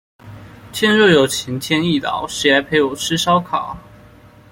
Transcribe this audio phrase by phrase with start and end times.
[0.73, 3.77] 天若有情天亦老，誰來陪我吃燒烤